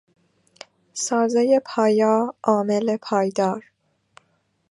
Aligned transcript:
سازهی 1.03 1.59
پایا، 1.65 2.35
عامل 2.43 2.97
پایدار 3.01 3.63